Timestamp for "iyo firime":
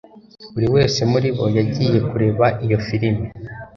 2.65-3.25